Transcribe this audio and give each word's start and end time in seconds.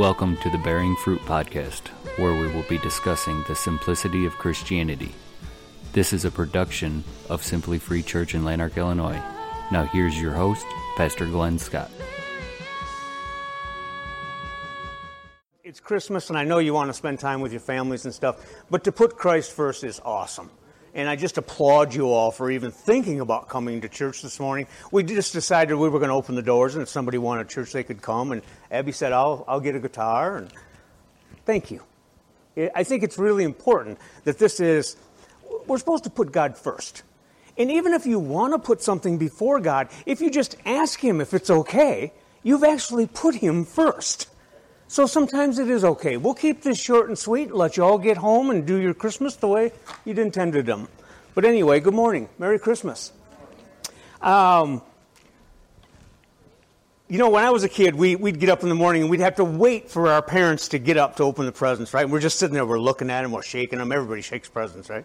Welcome 0.00 0.38
to 0.38 0.48
the 0.48 0.56
Bearing 0.56 0.96
Fruit 0.96 1.20
Podcast, 1.26 1.88
where 2.16 2.32
we 2.32 2.50
will 2.54 2.62
be 2.62 2.78
discussing 2.78 3.44
the 3.46 3.54
simplicity 3.54 4.24
of 4.24 4.32
Christianity. 4.38 5.14
This 5.92 6.14
is 6.14 6.24
a 6.24 6.30
production 6.30 7.04
of 7.28 7.44
Simply 7.44 7.78
Free 7.78 8.02
Church 8.02 8.34
in 8.34 8.42
Lanark, 8.42 8.78
Illinois. 8.78 9.20
Now, 9.70 9.84
here's 9.84 10.18
your 10.18 10.32
host, 10.32 10.64
Pastor 10.96 11.26
Glenn 11.26 11.58
Scott. 11.58 11.90
It's 15.62 15.80
Christmas, 15.80 16.30
and 16.30 16.38
I 16.38 16.44
know 16.44 16.60
you 16.60 16.72
want 16.72 16.88
to 16.88 16.94
spend 16.94 17.20
time 17.20 17.42
with 17.42 17.52
your 17.52 17.60
families 17.60 18.06
and 18.06 18.14
stuff, 18.14 18.42
but 18.70 18.84
to 18.84 18.92
put 18.92 19.18
Christ 19.18 19.52
first 19.52 19.84
is 19.84 20.00
awesome. 20.02 20.50
And 20.94 21.08
I 21.08 21.16
just 21.16 21.38
applaud 21.38 21.94
you 21.94 22.10
all 22.10 22.32
for 22.32 22.50
even 22.50 22.72
thinking 22.72 23.20
about 23.20 23.48
coming 23.48 23.82
to 23.82 23.88
church 23.88 24.22
this 24.22 24.40
morning. 24.40 24.66
We 24.90 25.04
just 25.04 25.32
decided 25.32 25.74
we 25.76 25.88
were 25.88 26.00
going 26.00 26.08
to 26.08 26.14
open 26.14 26.34
the 26.34 26.42
doors, 26.42 26.74
and 26.74 26.82
if 26.82 26.88
somebody 26.88 27.16
wanted 27.16 27.48
church, 27.48 27.72
they 27.72 27.84
could 27.84 28.02
come. 28.02 28.32
And 28.32 28.42
Abby 28.70 28.92
said, 28.92 29.12
I'll, 29.12 29.44
I'll 29.46 29.60
get 29.60 29.76
a 29.76 29.80
guitar. 29.80 30.36
And 30.36 30.52
thank 31.46 31.70
you. 31.70 31.82
I 32.74 32.82
think 32.82 33.04
it's 33.04 33.18
really 33.18 33.44
important 33.44 33.98
that 34.24 34.38
this 34.38 34.58
is, 34.58 34.96
we're 35.66 35.78
supposed 35.78 36.04
to 36.04 36.10
put 36.10 36.32
God 36.32 36.58
first. 36.58 37.04
And 37.56 37.70
even 37.70 37.92
if 37.92 38.06
you 38.06 38.18
want 38.18 38.54
to 38.54 38.58
put 38.58 38.82
something 38.82 39.18
before 39.18 39.60
God, 39.60 39.88
if 40.06 40.20
you 40.20 40.30
just 40.30 40.56
ask 40.64 40.98
Him 40.98 41.20
if 41.20 41.34
it's 41.34 41.50
okay, 41.50 42.12
you've 42.42 42.64
actually 42.64 43.06
put 43.06 43.36
Him 43.36 43.64
first. 43.64 44.28
So 44.90 45.06
sometimes 45.06 45.60
it 45.60 45.70
is 45.70 45.84
okay. 45.84 46.16
We'll 46.16 46.34
keep 46.34 46.62
this 46.62 46.76
short 46.76 47.06
and 47.06 47.16
sweet, 47.16 47.54
let 47.54 47.76
you 47.76 47.84
all 47.84 47.96
get 47.96 48.16
home 48.16 48.50
and 48.50 48.66
do 48.66 48.74
your 48.74 48.92
Christmas 48.92 49.36
the 49.36 49.46
way 49.46 49.70
you'd 50.04 50.18
intended 50.18 50.66
them. 50.66 50.88
But 51.32 51.44
anyway, 51.44 51.78
good 51.78 51.94
morning. 51.94 52.28
Merry 52.40 52.58
Christmas. 52.58 53.12
Um, 54.20 54.82
you 57.06 57.18
know, 57.18 57.30
when 57.30 57.44
I 57.44 57.50
was 57.50 57.62
a 57.62 57.68
kid, 57.68 57.94
we, 57.94 58.16
would 58.16 58.40
get 58.40 58.48
up 58.48 58.64
in 58.64 58.68
the 58.68 58.74
morning 58.74 59.02
and 59.02 59.10
we'd 59.12 59.20
have 59.20 59.36
to 59.36 59.44
wait 59.44 59.88
for 59.88 60.08
our 60.08 60.22
parents 60.22 60.66
to 60.70 60.80
get 60.80 60.96
up 60.96 61.14
to 61.18 61.22
open 61.22 61.46
the 61.46 61.52
presents, 61.52 61.94
right? 61.94 62.10
We're 62.10 62.18
just 62.18 62.40
sitting 62.40 62.54
there, 62.54 62.66
we're 62.66 62.80
looking 62.80 63.10
at 63.10 63.22
them, 63.22 63.30
we're 63.30 63.42
shaking 63.42 63.78
them. 63.78 63.92
Everybody 63.92 64.22
shakes 64.22 64.48
presents, 64.48 64.90
right? 64.90 65.04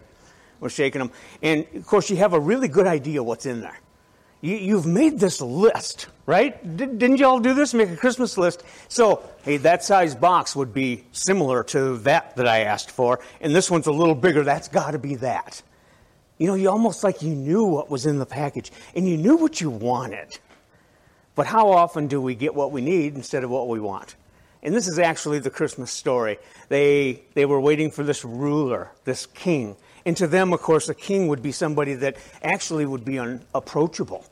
We're 0.58 0.68
shaking 0.68 0.98
them. 0.98 1.12
And 1.42 1.64
of 1.76 1.86
course, 1.86 2.10
you 2.10 2.16
have 2.16 2.32
a 2.32 2.40
really 2.40 2.66
good 2.66 2.88
idea 2.88 3.22
what's 3.22 3.46
in 3.46 3.60
there 3.60 3.78
you, 4.40 4.76
have 4.76 4.86
made 4.86 5.18
this 5.18 5.40
list, 5.40 6.06
right? 6.26 6.76
Did, 6.76 6.98
didn't 6.98 7.18
you 7.18 7.26
all 7.26 7.40
do 7.40 7.54
this? 7.54 7.74
Make 7.74 7.90
a 7.90 7.96
Christmas 7.96 8.36
list. 8.36 8.62
So, 8.88 9.22
hey, 9.42 9.56
that 9.58 9.82
size 9.82 10.14
box 10.14 10.54
would 10.54 10.72
be 10.72 11.04
similar 11.12 11.64
to 11.64 11.98
that 11.98 12.36
that 12.36 12.46
I 12.46 12.60
asked 12.60 12.90
for, 12.90 13.20
and 13.40 13.54
this 13.54 13.70
one's 13.70 13.86
a 13.86 13.92
little 13.92 14.14
bigger. 14.14 14.44
That's 14.44 14.68
got 14.68 14.92
to 14.92 14.98
be 14.98 15.16
that. 15.16 15.62
You 16.38 16.46
know, 16.46 16.54
you 16.54 16.68
almost 16.68 17.02
like 17.02 17.22
you 17.22 17.34
knew 17.34 17.64
what 17.64 17.90
was 17.90 18.04
in 18.04 18.18
the 18.18 18.26
package, 18.26 18.70
and 18.94 19.08
you 19.08 19.16
knew 19.16 19.36
what 19.36 19.60
you 19.60 19.70
wanted. 19.70 20.38
But 21.34 21.46
how 21.46 21.70
often 21.70 22.06
do 22.06 22.20
we 22.20 22.34
get 22.34 22.54
what 22.54 22.72
we 22.72 22.80
need 22.80 23.14
instead 23.14 23.44
of 23.44 23.50
what 23.50 23.68
we 23.68 23.80
want? 23.80 24.16
And 24.62 24.74
this 24.74 24.88
is 24.88 24.98
actually 24.98 25.38
the 25.38 25.50
Christmas 25.50 25.92
story. 25.92 26.38
They, 26.68 27.22
they 27.34 27.46
were 27.46 27.60
waiting 27.60 27.90
for 27.90 28.02
this 28.02 28.24
ruler, 28.24 28.90
this 29.04 29.26
king. 29.26 29.76
And 30.06 30.16
to 30.18 30.28
them, 30.28 30.52
of 30.52 30.62
course, 30.62 30.88
a 30.88 30.94
king 30.94 31.26
would 31.26 31.42
be 31.42 31.50
somebody 31.50 31.94
that 31.94 32.16
actually 32.40 32.86
would 32.86 33.04
be 33.04 33.18
unapproachable. 33.18 34.24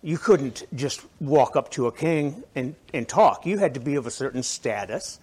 You 0.00 0.18
couldn't 0.18 0.62
just 0.72 1.04
walk 1.20 1.56
up 1.56 1.72
to 1.72 1.88
a 1.88 1.92
king 1.92 2.44
and, 2.54 2.76
and 2.94 3.08
talk. 3.08 3.44
You 3.44 3.58
had 3.58 3.74
to 3.74 3.80
be 3.80 3.96
of 3.96 4.06
a 4.06 4.10
certain 4.10 4.44
status. 4.44 5.18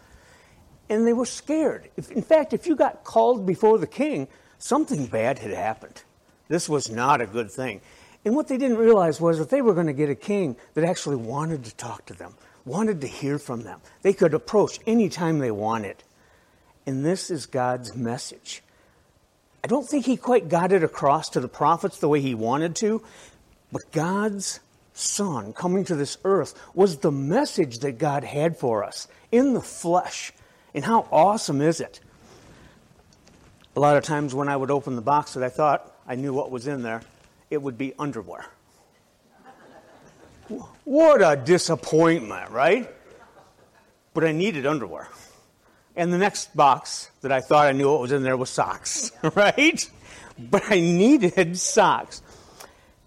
And 0.90 1.08
they 1.08 1.14
were 1.14 1.26
scared. 1.26 1.90
If, 1.96 2.12
in 2.12 2.22
fact, 2.22 2.52
if 2.52 2.68
you 2.68 2.76
got 2.76 3.06
called 3.06 3.46
before 3.46 3.78
the 3.78 3.88
king, 3.88 4.28
something 4.58 5.06
bad 5.06 5.40
had 5.40 5.52
happened. 5.52 6.04
This 6.50 6.68
was 6.68 6.92
not 6.92 7.22
a 7.22 7.26
good 7.26 7.50
thing. 7.50 7.80
And 8.26 8.36
what 8.36 8.50
they 8.50 8.58
didn't 8.58 8.78
realize 8.78 9.22
was 9.22 9.40
that 9.40 9.50
they 9.50 9.62
were 9.62 9.74
going 9.74 9.88
to 9.88 9.94
get 9.94 10.10
a 10.10 10.16
king 10.16 10.58
that 10.74 10.84
actually 10.84 11.16
wanted 11.16 11.64
to 11.64 11.76
talk 11.76 12.06
to 12.08 12.14
them, 12.14 12.34
wanted 12.66 13.00
to 13.02 13.08
hear 13.08 13.40
from 13.40 13.62
them. 13.62 13.80
They 14.02 14.12
could 14.12 14.34
approach 14.34 14.80
any 14.86 15.08
time 15.08 15.40
they 15.40 15.52
wanted. 15.52 16.04
And 16.86 17.06
this 17.06 17.32
is 17.32 17.46
God's 17.46 17.96
message. 17.96 18.63
I 19.64 19.68
don't 19.68 19.88
think 19.88 20.06
he 20.06 20.18
quite 20.18 20.50
got 20.50 20.72
it 20.74 20.84
across 20.84 21.30
to 21.30 21.40
the 21.40 21.48
prophets 21.48 22.00
the 22.00 22.10
way 22.10 22.20
he 22.20 22.36
wanted 22.36 22.76
to, 22.78 23.02
but 23.72 23.92
God's 23.92 24.60
Son 24.94 25.54
coming 25.54 25.86
to 25.86 25.96
this 25.96 26.18
earth 26.26 26.54
was 26.76 26.98
the 26.98 27.12
message 27.12 27.80
that 27.80 27.98
God 27.98 28.24
had 28.24 28.58
for 28.58 28.84
us 28.84 29.08
in 29.32 29.54
the 29.54 29.62
flesh. 29.62 30.34
And 30.76 30.84
how 30.84 31.08
awesome 31.12 31.62
is 31.62 31.80
it? 31.80 32.00
A 33.76 33.80
lot 33.80 33.96
of 33.96 34.04
times 34.04 34.36
when 34.36 34.50
I 34.50 34.56
would 34.56 34.70
open 34.70 34.96
the 34.96 35.02
box 35.02 35.34
that 35.34 35.44
I 35.44 35.50
thought 35.50 35.96
I 36.06 36.16
knew 36.16 36.34
what 36.34 36.52
was 36.52 36.68
in 36.68 36.84
there, 36.84 37.02
it 37.50 37.62
would 37.62 37.78
be 37.78 37.94
underwear. 37.98 38.46
What 40.84 41.22
a 41.22 41.42
disappointment, 41.42 42.52
right? 42.52 42.94
But 44.14 44.26
I 44.26 44.32
needed 44.32 44.66
underwear. 44.66 45.08
And 45.96 46.12
the 46.12 46.18
next 46.18 46.56
box 46.56 47.12
that 47.22 47.32
I 47.32 47.42
thought 47.42 47.68
I 47.68 47.72
knew 47.72 47.92
what 47.92 48.02
was 48.02 48.12
in 48.12 48.24
there 48.24 48.36
was 48.36 48.50
socks, 48.50 49.12
right? 49.36 49.90
But 50.40 50.64
I 50.70 50.80
needed 50.80 51.58
socks. 51.58 52.22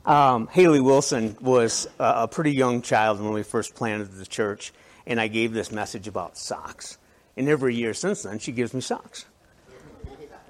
Um, 0.05 0.47
Haley 0.47 0.81
Wilson 0.81 1.37
was 1.41 1.89
a 1.99 2.29
pretty 2.29 2.53
young 2.53 2.83
child 2.83 3.21
when 3.21 3.33
we 3.33 3.43
first 3.43 3.75
planted 3.75 4.13
the 4.13 4.27
church, 4.27 4.73
and 5.05 5.21
I 5.21 5.27
gave 5.27 5.53
this 5.53 5.73
message 5.73 6.07
about 6.07 6.39
socks. 6.39 6.99
And 7.37 7.49
every 7.49 7.75
year 7.75 7.93
since 7.93 8.23
then, 8.23 8.39
she 8.39 8.53
gives 8.53 8.73
me 8.73 8.81
socks. 8.81 9.27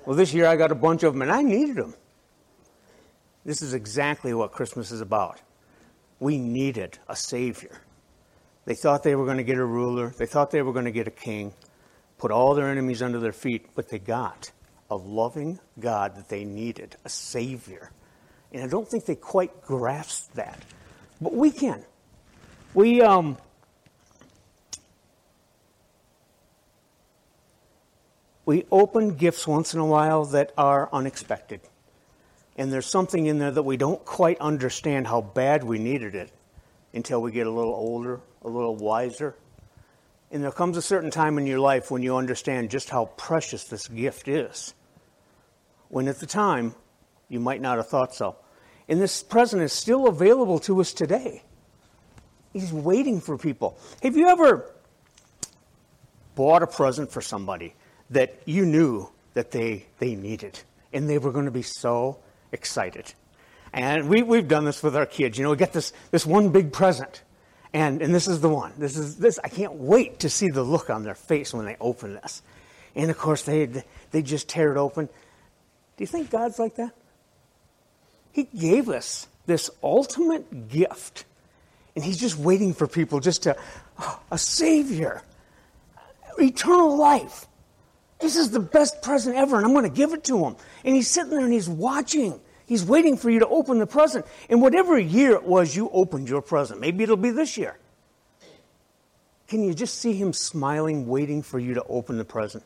Well, 0.04 0.14
this 0.14 0.34
year 0.34 0.46
I 0.46 0.56
got 0.56 0.70
a 0.70 0.76
bunch 0.76 1.02
of 1.04 1.14
them, 1.14 1.22
and 1.22 1.32
I 1.32 1.42
needed 1.42 1.76
them. 1.76 1.94
This 3.46 3.62
is 3.62 3.72
exactly 3.72 4.34
what 4.34 4.52
Christmas 4.52 4.90
is 4.90 5.00
about. 5.00 5.40
We 6.20 6.36
needed 6.36 6.98
a 7.08 7.16
Savior. 7.16 7.80
They 8.66 8.74
thought 8.74 9.04
they 9.04 9.14
were 9.14 9.24
going 9.24 9.38
to 9.38 9.44
get 9.44 9.56
a 9.56 9.64
ruler, 9.64 10.10
they 10.10 10.26
thought 10.26 10.50
they 10.50 10.60
were 10.60 10.72
going 10.72 10.84
to 10.84 10.90
get 10.90 11.08
a 11.08 11.12
king 11.12 11.54
put 12.18 12.30
all 12.30 12.54
their 12.54 12.68
enemies 12.68 13.02
under 13.02 13.18
their 13.18 13.32
feet, 13.32 13.66
but 13.74 13.88
they 13.88 13.98
got 13.98 14.50
a 14.90 14.96
loving 14.96 15.58
God 15.78 16.16
that 16.16 16.28
they 16.28 16.44
needed, 16.44 16.96
a 17.04 17.08
Savior. 17.08 17.90
And 18.52 18.62
I 18.62 18.68
don't 18.68 18.88
think 18.88 19.04
they 19.04 19.16
quite 19.16 19.62
grasped 19.62 20.34
that. 20.36 20.60
But 21.20 21.34
we 21.34 21.50
can. 21.50 21.82
We, 22.74 23.02
um, 23.02 23.36
we 28.44 28.64
open 28.70 29.16
gifts 29.16 29.46
once 29.46 29.74
in 29.74 29.80
a 29.80 29.86
while 29.86 30.24
that 30.26 30.52
are 30.56 30.88
unexpected. 30.92 31.60
And 32.56 32.72
there's 32.72 32.86
something 32.86 33.26
in 33.26 33.38
there 33.38 33.50
that 33.50 33.62
we 33.64 33.76
don't 33.76 34.02
quite 34.04 34.38
understand 34.40 35.06
how 35.06 35.20
bad 35.20 35.64
we 35.64 35.78
needed 35.78 36.14
it 36.14 36.30
until 36.94 37.20
we 37.20 37.32
get 37.32 37.46
a 37.46 37.50
little 37.50 37.74
older, 37.74 38.20
a 38.42 38.48
little 38.48 38.76
wiser, 38.76 39.34
and 40.30 40.42
there 40.42 40.50
comes 40.50 40.76
a 40.76 40.82
certain 40.82 41.10
time 41.10 41.38
in 41.38 41.46
your 41.46 41.60
life 41.60 41.90
when 41.90 42.02
you 42.02 42.16
understand 42.16 42.70
just 42.70 42.90
how 42.90 43.06
precious 43.16 43.64
this 43.64 43.88
gift 43.88 44.28
is. 44.28 44.74
When 45.88 46.08
at 46.08 46.18
the 46.18 46.26
time, 46.26 46.74
you 47.28 47.40
might 47.40 47.60
not 47.60 47.76
have 47.76 47.88
thought 47.88 48.14
so. 48.14 48.36
And 48.88 49.00
this 49.00 49.22
present 49.22 49.62
is 49.62 49.72
still 49.72 50.06
available 50.06 50.58
to 50.60 50.80
us 50.80 50.92
today. 50.92 51.42
He's 52.52 52.72
waiting 52.72 53.20
for 53.20 53.36
people. 53.36 53.78
Have 54.02 54.16
you 54.16 54.28
ever 54.28 54.72
bought 56.34 56.62
a 56.62 56.66
present 56.66 57.10
for 57.10 57.20
somebody 57.20 57.74
that 58.10 58.40
you 58.44 58.64
knew 58.64 59.10
that 59.34 59.50
they, 59.50 59.86
they 59.98 60.14
needed 60.14 60.58
and 60.92 61.08
they 61.08 61.18
were 61.18 61.32
going 61.32 61.44
to 61.44 61.50
be 61.50 61.62
so 61.62 62.18
excited? 62.52 63.12
And 63.72 64.08
we, 64.08 64.22
we've 64.22 64.48
done 64.48 64.64
this 64.64 64.82
with 64.82 64.96
our 64.96 65.06
kids. 65.06 65.38
You 65.38 65.44
know, 65.44 65.50
we 65.50 65.56
get 65.56 65.72
this, 65.72 65.92
this 66.10 66.24
one 66.24 66.50
big 66.50 66.72
present 66.72 67.22
and, 67.76 68.00
and 68.00 68.14
this 68.14 68.26
is 68.26 68.40
the 68.40 68.48
one. 68.48 68.72
This 68.78 68.96
is 68.96 69.16
this. 69.16 69.38
I 69.44 69.48
can't 69.48 69.74
wait 69.74 70.20
to 70.20 70.30
see 70.30 70.48
the 70.48 70.62
look 70.62 70.88
on 70.88 71.02
their 71.02 71.14
face 71.14 71.52
when 71.52 71.66
they 71.66 71.76
open 71.78 72.14
this. 72.14 72.40
And 72.94 73.10
of 73.10 73.18
course, 73.18 73.42
they 73.42 73.84
they 74.12 74.22
just 74.22 74.48
tear 74.48 74.72
it 74.72 74.78
open. 74.78 75.06
Do 75.06 76.02
you 76.02 76.06
think 76.06 76.30
God's 76.30 76.58
like 76.58 76.76
that? 76.76 76.92
He 78.32 78.44
gave 78.44 78.88
us 78.88 79.28
this 79.44 79.68
ultimate 79.82 80.68
gift, 80.68 81.26
and 81.94 82.02
He's 82.02 82.16
just 82.16 82.38
waiting 82.38 82.72
for 82.72 82.86
people 82.86 83.20
just 83.20 83.42
to 83.42 83.58
oh, 83.98 84.20
a 84.30 84.38
Savior, 84.38 85.22
eternal 86.38 86.96
life. 86.96 87.46
This 88.20 88.36
is 88.36 88.52
the 88.52 88.60
best 88.60 89.02
present 89.02 89.36
ever, 89.36 89.58
and 89.58 89.66
I'm 89.66 89.74
going 89.74 89.84
to 89.84 89.94
give 89.94 90.14
it 90.14 90.24
to 90.24 90.46
him. 90.46 90.56
And 90.82 90.96
he's 90.96 91.06
sitting 91.06 91.28
there 91.28 91.40
and 91.40 91.52
he's 91.52 91.68
watching. 91.68 92.40
He's 92.66 92.84
waiting 92.84 93.16
for 93.16 93.30
you 93.30 93.38
to 93.38 93.48
open 93.48 93.78
the 93.78 93.86
present. 93.86 94.26
And 94.50 94.60
whatever 94.60 94.98
year 94.98 95.32
it 95.32 95.44
was 95.44 95.74
you 95.74 95.88
opened 95.90 96.28
your 96.28 96.42
present, 96.42 96.80
maybe 96.80 97.04
it'll 97.04 97.16
be 97.16 97.30
this 97.30 97.56
year. 97.56 97.78
Can 99.48 99.62
you 99.62 99.74
just 99.74 99.98
see 99.98 100.12
him 100.12 100.32
smiling, 100.32 101.06
waiting 101.06 101.42
for 101.42 101.58
you 101.58 101.74
to 101.74 101.84
open 101.84 102.18
the 102.18 102.24
present? 102.24 102.64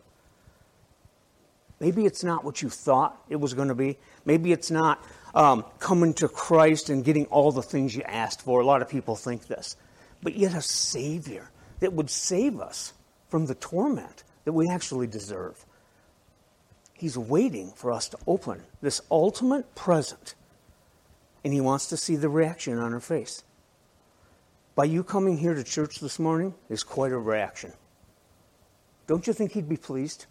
Maybe 1.78 2.06
it's 2.06 2.24
not 2.24 2.44
what 2.44 2.62
you 2.62 2.70
thought 2.70 3.22
it 3.28 3.36
was 3.36 3.54
going 3.54 3.68
to 3.68 3.74
be. 3.74 3.98
Maybe 4.24 4.52
it's 4.52 4.70
not 4.70 5.02
um, 5.34 5.64
coming 5.78 6.14
to 6.14 6.28
Christ 6.28 6.90
and 6.90 7.04
getting 7.04 7.26
all 7.26 7.52
the 7.52 7.62
things 7.62 7.94
you 7.94 8.02
asked 8.02 8.42
for. 8.42 8.60
A 8.60 8.66
lot 8.66 8.82
of 8.82 8.88
people 8.88 9.16
think 9.16 9.46
this. 9.46 9.76
But 10.22 10.36
yet, 10.36 10.54
a 10.54 10.60
Savior 10.60 11.50
that 11.80 11.94
would 11.94 12.10
save 12.10 12.60
us 12.60 12.92
from 13.28 13.46
the 13.46 13.54
torment 13.54 14.24
that 14.44 14.52
we 14.52 14.68
actually 14.68 15.06
deserve. 15.06 15.64
He's 17.00 17.16
waiting 17.16 17.72
for 17.74 17.92
us 17.92 18.10
to 18.10 18.18
open 18.26 18.62
this 18.82 19.00
ultimate 19.10 19.74
present, 19.74 20.34
and 21.42 21.50
He 21.50 21.60
wants 21.62 21.86
to 21.86 21.96
see 21.96 22.14
the 22.14 22.28
reaction 22.28 22.76
on 22.76 22.92
our 22.92 23.00
face. 23.00 23.42
By 24.74 24.84
you 24.84 25.02
coming 25.02 25.38
here 25.38 25.54
to 25.54 25.64
church 25.64 26.00
this 26.00 26.18
morning 26.18 26.52
is 26.68 26.82
quite 26.82 27.12
a 27.12 27.18
reaction. 27.18 27.72
don't 29.06 29.26
you 29.26 29.32
think 29.32 29.52
he'd 29.52 29.66
be 29.66 29.78
pleased 29.78 30.26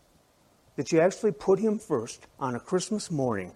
that 0.75 0.91
you 0.91 0.99
actually 0.99 1.31
put 1.31 1.57
him 1.57 1.79
first 1.79 2.27
on 2.39 2.53
a 2.53 2.59
Christmas 2.59 3.09
morning 3.09 3.51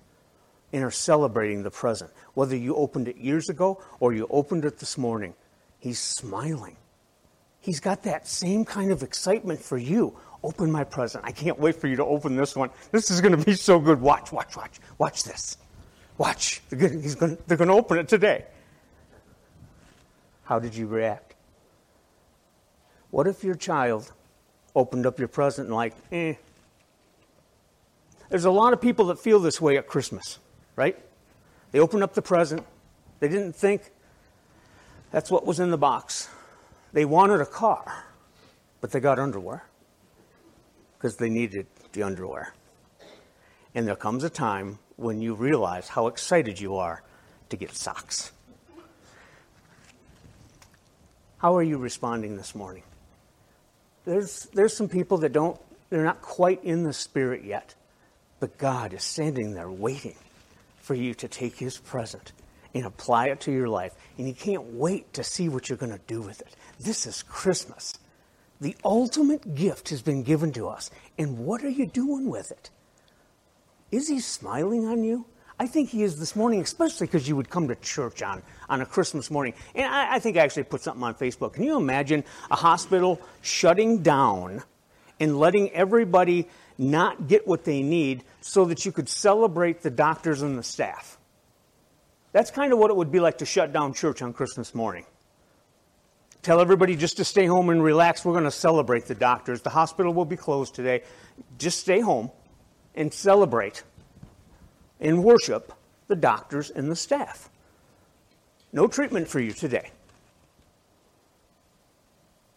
and 0.71 0.83
are 0.83 0.89
celebrating 0.89 1.61
the 1.61 1.69
present? 1.69 2.09
Whether 2.33 2.55
you 2.55 2.75
opened 2.75 3.07
it 3.07 3.17
years 3.17 3.47
ago 3.47 3.79
or 3.99 4.13
you 4.13 4.25
opened 4.31 4.65
it 4.65 4.79
this 4.79 4.97
morning, 4.97 5.35
he's 5.77 5.99
smiling. 5.99 6.77
He's 7.59 7.79
got 7.79 8.01
that 8.03 8.27
same 8.27 8.65
kind 8.65 8.91
of 8.91 9.03
excitement 9.03 9.61
for 9.61 9.77
you. 9.77 10.17
Open 10.43 10.69
my 10.69 10.83
present. 10.83 11.23
I 11.25 11.31
can't 11.31 11.57
wait 11.57 11.75
for 11.75 11.87
you 11.87 11.95
to 11.95 12.03
open 12.03 12.35
this 12.35 12.55
one. 12.55 12.69
This 12.91 13.09
is 13.09 13.21
going 13.21 13.31
to 13.37 13.45
be 13.45 13.53
so 13.53 13.79
good. 13.79 14.01
Watch, 14.01 14.33
watch, 14.33 14.57
watch. 14.57 14.79
Watch 14.97 15.23
this. 15.23 15.57
Watch. 16.17 16.61
They're 16.69 16.79
going 16.79 17.01
to, 17.01 17.37
they're 17.47 17.57
going 17.57 17.69
to 17.69 17.75
open 17.75 17.97
it 17.97 18.09
today. 18.09 18.45
How 20.43 20.59
did 20.59 20.75
you 20.75 20.85
react? 20.85 21.35
What 23.09 23.25
if 23.27 23.43
your 23.43 23.55
child 23.55 24.11
opened 24.75 25.05
up 25.05 25.17
your 25.17 25.29
present 25.29 25.67
and, 25.67 25.75
like, 25.75 25.95
eh? 26.11 26.33
There's 28.29 28.45
a 28.45 28.51
lot 28.51 28.73
of 28.73 28.81
people 28.81 29.05
that 29.05 29.19
feel 29.19 29.39
this 29.39 29.61
way 29.61 29.77
at 29.77 29.87
Christmas, 29.87 30.39
right? 30.75 30.97
They 31.71 31.79
open 31.79 32.03
up 32.03 32.15
the 32.15 32.21
present. 32.21 32.65
They 33.19 33.29
didn't 33.29 33.55
think 33.55 33.91
that's 35.11 35.31
what 35.31 35.45
was 35.45 35.61
in 35.61 35.71
the 35.71 35.77
box. 35.77 36.27
They 36.91 37.05
wanted 37.05 37.39
a 37.39 37.45
car, 37.45 38.03
but 38.81 38.91
they 38.91 38.99
got 38.99 39.19
underwear 39.19 39.63
because 41.03 41.17
they 41.17 41.29
needed 41.29 41.67
the 41.91 42.01
underwear. 42.01 42.53
And 43.75 43.85
there 43.85 43.97
comes 43.97 44.23
a 44.23 44.29
time 44.29 44.79
when 44.95 45.21
you 45.21 45.35
realize 45.35 45.89
how 45.89 46.07
excited 46.07 46.61
you 46.61 46.77
are 46.77 47.03
to 47.49 47.57
get 47.57 47.75
socks. 47.75 48.31
How 51.39 51.57
are 51.57 51.61
you 51.61 51.77
responding 51.77 52.37
this 52.37 52.55
morning? 52.55 52.83
There's, 54.05 54.47
there's 54.53 54.77
some 54.77 54.87
people 54.87 55.17
that 55.17 55.33
don't, 55.33 55.59
they're 55.89 56.05
not 56.05 56.21
quite 56.21 56.63
in 56.63 56.83
the 56.83 56.93
spirit 56.93 57.43
yet, 57.43 57.75
but 58.39 58.57
God 58.57 58.93
is 58.93 59.03
standing 59.03 59.55
there 59.55 59.69
waiting 59.69 60.15
for 60.77 60.93
you 60.95 61.13
to 61.15 61.27
take 61.27 61.57
His 61.57 61.77
present 61.77 62.31
and 62.73 62.85
apply 62.85 63.27
it 63.27 63.41
to 63.41 63.51
your 63.51 63.67
life. 63.67 63.91
And 64.17 64.25
He 64.25 64.33
can't 64.33 64.75
wait 64.75 65.11
to 65.15 65.23
see 65.25 65.49
what 65.49 65.67
you're 65.67 65.77
going 65.77 65.91
to 65.91 65.99
do 66.07 66.21
with 66.21 66.39
it. 66.39 66.55
This 66.79 67.05
is 67.05 67.23
Christmas. 67.23 67.93
The 68.63 68.77
ultimate 68.85 69.55
gift 69.55 69.89
has 69.89 70.01
been 70.01 70.23
given 70.23 70.53
to 70.53 70.69
us. 70.69 70.89
And 71.17 71.39
what 71.39 71.65
are 71.65 71.69
you 71.69 71.85
doing 71.85 72.29
with 72.29 72.49
it? 72.49 72.69
Is 73.91 74.07
he 74.07 74.21
smiling 74.21 74.87
on 74.87 75.03
you? 75.03 75.25
I 75.59 75.67
think 75.67 75.89
he 75.89 76.01
is 76.01 76.17
this 76.17 76.33
morning, 76.33 76.61
especially 76.61 77.07
because 77.07 77.27
you 77.27 77.35
would 77.35 77.49
come 77.49 77.67
to 77.67 77.75
church 77.75 78.23
on, 78.23 78.41
on 78.69 78.79
a 78.79 78.85
Christmas 78.85 79.29
morning. 79.29 79.53
And 79.75 79.85
I, 79.85 80.15
I 80.15 80.19
think 80.19 80.37
I 80.37 80.39
actually 80.39 80.63
put 80.63 80.81
something 80.81 81.03
on 81.03 81.13
Facebook. 81.15 81.55
Can 81.55 81.63
you 81.63 81.75
imagine 81.75 82.23
a 82.49 82.55
hospital 82.55 83.19
shutting 83.41 84.01
down 84.01 84.63
and 85.19 85.37
letting 85.37 85.69
everybody 85.71 86.47
not 86.77 87.27
get 87.27 87.45
what 87.45 87.65
they 87.65 87.83
need 87.83 88.23
so 88.39 88.63
that 88.63 88.85
you 88.85 88.93
could 88.93 89.09
celebrate 89.09 89.81
the 89.81 89.91
doctors 89.91 90.41
and 90.41 90.57
the 90.57 90.63
staff? 90.63 91.17
That's 92.31 92.49
kind 92.49 92.71
of 92.71 92.79
what 92.79 92.91
it 92.91 92.95
would 92.95 93.11
be 93.11 93.19
like 93.19 93.39
to 93.39 93.45
shut 93.45 93.73
down 93.73 93.93
church 93.93 94.21
on 94.21 94.31
Christmas 94.31 94.73
morning. 94.73 95.05
Tell 96.43 96.59
everybody 96.59 96.97
just 96.97 97.15
to 97.17 97.23
stay 97.23 97.45
home 97.45 97.69
and 97.69 97.81
relax. 97.81 98.25
We're 98.25 98.33
going 98.33 98.43
to 98.43 98.51
celebrate 98.51 99.05
the 99.05 99.15
doctors. 99.15 99.61
The 99.61 99.69
hospital 99.69 100.13
will 100.13 100.25
be 100.25 100.35
closed 100.35 100.75
today. 100.75 101.03
Just 101.57 101.79
stay 101.79 102.01
home 102.01 102.31
and 102.95 103.13
celebrate 103.13 103.83
and 104.99 105.23
worship 105.23 105.71
the 106.07 106.17
doctors 106.17 106.69
and 106.69 106.91
the 106.91 106.97
staff. 106.97 107.49
No 108.73 108.87
treatment 108.87 109.29
for 109.29 109.39
you 109.39 109.53
today. 109.53 109.89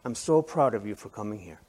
I'm 0.04 0.16
so 0.16 0.42
proud 0.42 0.74
of 0.74 0.84
you 0.84 0.96
for 0.96 1.08
coming 1.08 1.38
here. 1.38 1.60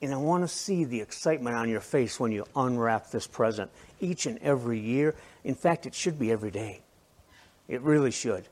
And 0.00 0.14
I 0.14 0.16
want 0.16 0.44
to 0.44 0.48
see 0.48 0.84
the 0.84 1.02
excitement 1.02 1.56
on 1.56 1.68
your 1.68 1.82
face 1.82 2.18
when 2.18 2.32
you 2.32 2.46
unwrap 2.56 3.10
this 3.10 3.26
present 3.26 3.70
each 4.00 4.24
and 4.24 4.38
every 4.38 4.78
year. 4.78 5.14
In 5.44 5.54
fact, 5.54 5.84
it 5.84 5.94
should 5.94 6.18
be 6.18 6.32
every 6.32 6.50
day. 6.50 6.80
It 7.68 7.82
really 7.82 8.10
should. 8.10 8.48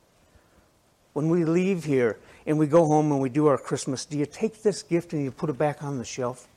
When 1.15 1.31
we 1.31 1.47
leave 1.47 1.85
here, 1.85 2.19
and 2.49 2.59
we 2.59 2.67
go 2.67 2.87
home 2.87 3.13
and 3.13 3.21
we 3.21 3.29
do 3.29 3.47
our 3.47 3.59
Christmas, 3.59 4.07
do 4.07 4.17
you 4.17 4.25
take 4.25 4.63
this 4.63 4.83
gift 4.83 5.13
and 5.13 5.23
you 5.23 5.31
put 5.31 5.51
it 5.51 5.59
back 5.59 5.85
on 5.85 5.99
the 5.99 6.05
shelf? 6.05 6.49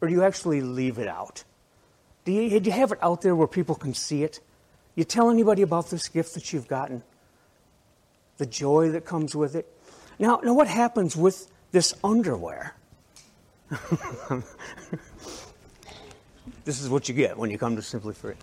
Or 0.00 0.08
do 0.08 0.14
you 0.14 0.22
actually 0.22 0.60
leave 0.60 0.98
it 0.98 1.08
out? 1.08 1.42
Do 2.26 2.32
you, 2.32 2.60
do 2.60 2.68
you 2.68 2.76
have 2.76 2.92
it 2.92 2.98
out 3.00 3.22
there 3.22 3.34
where 3.34 3.48
people 3.48 3.74
can 3.76 3.94
see 3.94 4.24
it? 4.24 4.40
You 4.94 5.04
tell 5.04 5.30
anybody 5.30 5.62
about 5.62 5.88
this 5.88 6.08
gift 6.08 6.34
that 6.34 6.52
you've 6.52 6.68
gotten? 6.68 7.02
The 8.36 8.44
joy 8.44 8.90
that 8.90 9.06
comes 9.06 9.34
with 9.34 9.56
it? 9.56 9.66
Now, 10.18 10.40
now 10.44 10.52
what 10.52 10.68
happens 10.68 11.16
with 11.16 11.50
this 11.72 11.94
underwear? 12.04 12.74
this 16.66 16.78
is 16.82 16.90
what 16.90 17.08
you 17.08 17.14
get 17.14 17.38
when 17.38 17.50
you 17.50 17.56
come 17.56 17.74
to 17.76 17.82
Simply 17.82 18.12
Free. 18.12 18.34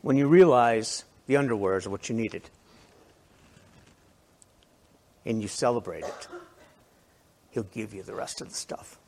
When 0.00 0.16
you 0.16 0.28
realize 0.28 1.04
the 1.26 1.36
underwear 1.36 1.76
is 1.76 1.86
what 1.86 2.08
you 2.08 2.14
needed 2.14 2.48
and 5.24 5.40
you 5.42 5.48
celebrate 5.48 6.04
it, 6.04 6.28
He'll 7.50 7.64
give 7.64 7.92
you 7.92 8.02
the 8.02 8.14
rest 8.14 8.40
of 8.40 8.48
the 8.48 8.54
stuff. 8.54 8.98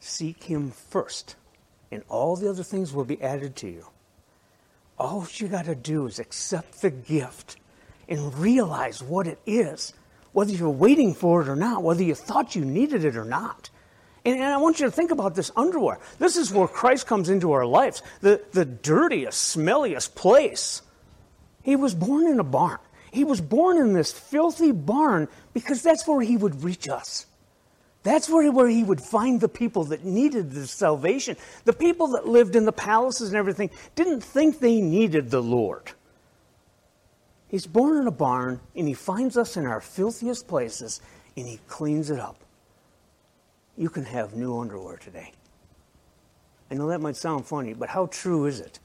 Seek 0.00 0.44
Him 0.44 0.70
first, 0.70 1.36
and 1.90 2.02
all 2.08 2.36
the 2.36 2.48
other 2.48 2.62
things 2.62 2.92
will 2.92 3.04
be 3.04 3.20
added 3.22 3.56
to 3.56 3.68
you. 3.68 3.86
All 4.98 5.26
you 5.34 5.48
got 5.48 5.66
to 5.66 5.74
do 5.74 6.06
is 6.06 6.18
accept 6.18 6.80
the 6.80 6.90
gift 6.90 7.56
and 8.08 8.34
realize 8.38 9.02
what 9.02 9.26
it 9.26 9.38
is, 9.44 9.92
whether 10.32 10.52
you're 10.52 10.70
waiting 10.70 11.14
for 11.14 11.42
it 11.42 11.48
or 11.48 11.56
not, 11.56 11.82
whether 11.82 12.02
you 12.02 12.14
thought 12.14 12.54
you 12.54 12.64
needed 12.64 13.04
it 13.04 13.16
or 13.16 13.24
not. 13.24 13.68
And, 14.24 14.36
and, 14.36 14.44
I 14.44 14.56
want 14.56 14.80
you 14.80 14.86
to 14.86 14.92
think 14.92 15.12
about 15.12 15.34
this 15.34 15.52
underwear. 15.54 15.98
This 16.18 16.36
is 16.36 16.52
where 16.52 16.66
Christ 16.66 17.06
comes 17.06 17.28
into 17.28 17.52
our 17.52 17.64
lives, 17.64 18.02
the, 18.22 18.42
the 18.52 18.64
dirtiest, 18.64 19.56
smelliest 19.56 20.14
place. 20.14 20.82
He 21.62 21.76
was 21.76 21.94
born 21.94 22.26
in 22.26 22.40
a 22.40 22.44
barn. 22.44 22.78
He 23.16 23.24
was 23.24 23.40
born 23.40 23.78
in 23.78 23.94
this 23.94 24.12
filthy 24.12 24.72
barn 24.72 25.28
because 25.54 25.80
that's 25.80 26.06
where 26.06 26.20
he 26.20 26.36
would 26.36 26.62
reach 26.62 26.86
us. 26.86 27.24
That's 28.02 28.28
where, 28.28 28.52
where 28.52 28.68
he 28.68 28.84
would 28.84 29.00
find 29.00 29.40
the 29.40 29.48
people 29.48 29.84
that 29.84 30.04
needed 30.04 30.50
the 30.50 30.66
salvation. 30.66 31.38
The 31.64 31.72
people 31.72 32.08
that 32.08 32.28
lived 32.28 32.56
in 32.56 32.66
the 32.66 32.72
palaces 32.72 33.28
and 33.28 33.38
everything 33.38 33.70
didn't 33.94 34.20
think 34.20 34.58
they 34.58 34.82
needed 34.82 35.30
the 35.30 35.42
Lord. 35.42 35.92
He's 37.48 37.66
born 37.66 37.96
in 37.96 38.06
a 38.06 38.10
barn 38.10 38.60
and 38.74 38.86
he 38.86 38.92
finds 38.92 39.38
us 39.38 39.56
in 39.56 39.64
our 39.64 39.80
filthiest 39.80 40.46
places 40.46 41.00
and 41.38 41.48
he 41.48 41.58
cleans 41.68 42.10
it 42.10 42.20
up. 42.20 42.44
You 43.78 43.88
can 43.88 44.04
have 44.04 44.36
new 44.36 44.58
underwear 44.58 44.98
today. 44.98 45.32
I 46.70 46.74
know 46.74 46.88
that 46.88 47.00
might 47.00 47.16
sound 47.16 47.46
funny, 47.46 47.72
but 47.72 47.88
how 47.88 48.08
true 48.08 48.44
is 48.44 48.60
it? 48.60 48.78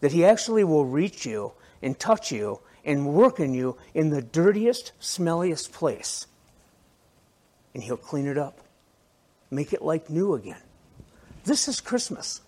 That 0.00 0.10
he 0.10 0.24
actually 0.24 0.64
will 0.64 0.84
reach 0.84 1.24
you 1.24 1.52
and 1.80 1.96
touch 1.96 2.32
you 2.32 2.58
and 2.88 3.06
work 3.06 3.38
in 3.38 3.52
you 3.52 3.76
in 3.94 4.08
the 4.08 4.22
dirtiest, 4.22 4.92
smelliest 4.98 5.70
place. 5.72 6.26
And 7.74 7.82
He'll 7.82 7.98
clean 7.98 8.26
it 8.26 8.38
up, 8.38 8.58
make 9.50 9.72
it 9.74 9.82
like 9.82 10.08
new 10.08 10.34
again. 10.34 10.62
This 11.44 11.68
is 11.68 11.80
Christmas. 11.80 12.40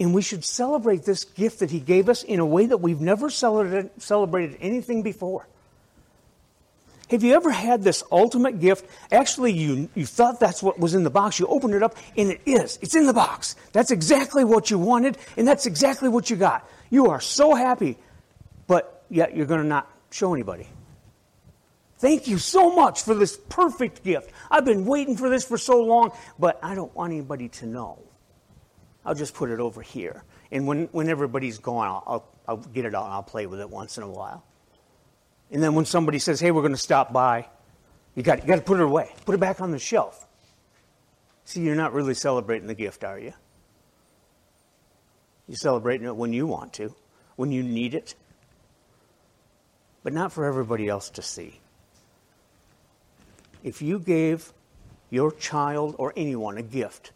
And 0.00 0.14
we 0.14 0.22
should 0.22 0.44
celebrate 0.44 1.04
this 1.04 1.24
gift 1.24 1.60
that 1.60 1.70
He 1.70 1.78
gave 1.78 2.08
us 2.08 2.22
in 2.22 2.40
a 2.40 2.46
way 2.46 2.66
that 2.66 2.78
we've 2.78 3.00
never 3.00 3.28
celebrated 3.28 4.56
anything 4.60 5.02
before. 5.02 5.46
Have 7.10 7.22
you 7.22 7.34
ever 7.34 7.50
had 7.50 7.82
this 7.82 8.02
ultimate 8.10 8.60
gift? 8.60 8.84
Actually, 9.12 9.52
you, 9.52 9.88
you 9.94 10.06
thought 10.06 10.40
that's 10.40 10.62
what 10.62 10.80
was 10.80 10.94
in 10.94 11.04
the 11.04 11.10
box. 11.10 11.38
You 11.38 11.46
opened 11.46 11.74
it 11.74 11.82
up, 11.82 11.96
and 12.16 12.30
it 12.30 12.40
is. 12.46 12.78
It's 12.82 12.96
in 12.96 13.06
the 13.06 13.12
box. 13.12 13.56
That's 13.72 13.90
exactly 13.90 14.42
what 14.42 14.70
you 14.70 14.78
wanted, 14.78 15.18
and 15.36 15.46
that's 15.46 15.66
exactly 15.66 16.08
what 16.08 16.30
you 16.30 16.36
got. 16.36 16.68
You 16.90 17.10
are 17.10 17.20
so 17.20 17.54
happy 17.54 17.96
yet 19.10 19.36
you're 19.36 19.46
going 19.46 19.62
to 19.62 19.66
not 19.66 19.90
show 20.10 20.34
anybody. 20.34 20.68
Thank 21.98 22.28
you 22.28 22.38
so 22.38 22.74
much 22.74 23.02
for 23.02 23.14
this 23.14 23.38
perfect 23.48 24.04
gift. 24.04 24.30
I've 24.50 24.64
been 24.64 24.84
waiting 24.84 25.16
for 25.16 25.30
this 25.30 25.44
for 25.44 25.56
so 25.56 25.82
long, 25.82 26.12
but 26.38 26.58
I 26.62 26.74
don't 26.74 26.94
want 26.94 27.12
anybody 27.12 27.48
to 27.48 27.66
know. 27.66 27.98
I'll 29.04 29.14
just 29.14 29.34
put 29.34 29.50
it 29.50 29.60
over 29.60 29.80
here. 29.80 30.24
And 30.50 30.66
when, 30.66 30.86
when 30.92 31.08
everybody's 31.08 31.58
gone, 31.58 31.86
I'll, 31.86 32.02
I'll, 32.06 32.28
I'll 32.48 32.56
get 32.56 32.84
it 32.84 32.94
out 32.94 33.04
and 33.04 33.14
I'll 33.14 33.22
play 33.22 33.46
with 33.46 33.60
it 33.60 33.70
once 33.70 33.96
in 33.96 34.02
a 34.02 34.08
while. 34.08 34.44
And 35.50 35.62
then 35.62 35.74
when 35.74 35.84
somebody 35.84 36.18
says, 36.18 36.40
hey, 36.40 36.50
we're 36.50 36.62
going 36.62 36.72
to 36.72 36.78
stop 36.78 37.12
by, 37.12 37.46
you 38.14 38.22
got, 38.22 38.42
you 38.42 38.48
got 38.48 38.56
to 38.56 38.62
put 38.62 38.78
it 38.78 38.82
away. 38.82 39.10
Put 39.24 39.34
it 39.34 39.38
back 39.38 39.60
on 39.60 39.70
the 39.70 39.78
shelf. 39.78 40.26
See, 41.44 41.60
you're 41.60 41.76
not 41.76 41.92
really 41.92 42.14
celebrating 42.14 42.66
the 42.66 42.74
gift, 42.74 43.04
are 43.04 43.18
you? 43.18 43.32
You're 45.46 45.56
celebrating 45.56 46.08
it 46.08 46.16
when 46.16 46.32
you 46.32 46.46
want 46.46 46.72
to, 46.74 46.94
when 47.36 47.52
you 47.52 47.62
need 47.62 47.94
it, 47.94 48.16
but 50.06 50.12
not 50.12 50.30
for 50.30 50.44
everybody 50.44 50.86
else 50.86 51.10
to 51.10 51.20
see. 51.20 51.58
If 53.64 53.82
you 53.82 53.98
gave 53.98 54.52
your 55.10 55.32
child 55.32 55.96
or 55.98 56.12
anyone 56.16 56.58
a 56.58 56.62
gift 56.62 57.10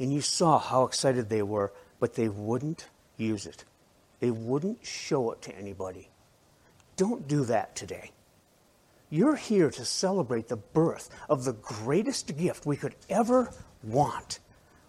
and 0.00 0.12
you 0.12 0.20
saw 0.20 0.58
how 0.58 0.82
excited 0.82 1.28
they 1.28 1.42
were, 1.42 1.72
but 2.00 2.14
they 2.14 2.28
wouldn't 2.28 2.88
use 3.16 3.46
it, 3.46 3.64
they 4.18 4.32
wouldn't 4.32 4.84
show 4.84 5.30
it 5.30 5.42
to 5.42 5.54
anybody, 5.54 6.08
don't 6.96 7.28
do 7.28 7.44
that 7.44 7.76
today. 7.76 8.10
You're 9.08 9.36
here 9.36 9.70
to 9.70 9.84
celebrate 9.84 10.48
the 10.48 10.56
birth 10.56 11.08
of 11.28 11.44
the 11.44 11.52
greatest 11.52 12.36
gift 12.36 12.66
we 12.66 12.76
could 12.76 12.96
ever 13.08 13.52
want. 13.84 14.40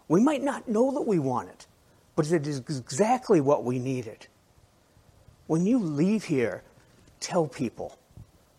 We 0.07 0.19
might 0.23 0.41
not 0.41 0.67
know 0.67 0.93
that 0.93 1.05
we 1.05 1.19
want 1.19 1.49
it, 1.49 1.67
but 2.15 2.31
it 2.31 2.47
is 2.47 2.57
exactly 2.57 3.39
what 3.39 3.63
we 3.63 3.77
needed. 3.77 4.25
When 5.45 5.67
you 5.67 5.77
leave 5.77 6.23
here, 6.23 6.63
tell 7.21 7.47
people 7.47 7.97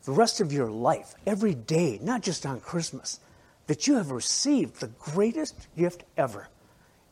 the 0.05 0.13
rest 0.13 0.41
of 0.41 0.53
your 0.53 0.71
life, 0.71 1.15
every 1.27 1.55
day, 1.55 1.99
not 2.03 2.23
just 2.23 2.47
on 2.47 2.61
Christmas, 2.61 3.21
that 3.67 3.87
you 3.87 3.95
have 3.97 4.11
received 4.11 4.81
the 4.81 4.89
greatest 4.89 5.55
gift 5.77 6.05
ever. 6.17 6.49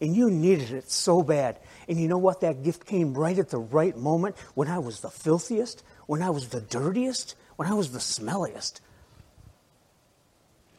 And 0.00 0.16
you 0.16 0.30
needed 0.30 0.72
it 0.72 0.90
so 0.90 1.22
bad. 1.22 1.58
And 1.88 2.00
you 2.00 2.08
know 2.08 2.18
what? 2.18 2.40
That 2.40 2.64
gift 2.64 2.86
came 2.86 3.14
right 3.14 3.38
at 3.38 3.50
the 3.50 3.58
right 3.58 3.96
moment 3.96 4.36
when 4.54 4.68
I 4.68 4.78
was 4.78 5.00
the 5.00 5.10
filthiest, 5.10 5.84
when 6.06 6.22
I 6.22 6.30
was 6.30 6.48
the 6.48 6.60
dirtiest, 6.60 7.36
when 7.56 7.68
I 7.68 7.74
was 7.74 7.92
the 7.92 7.98
smelliest. 7.98 8.80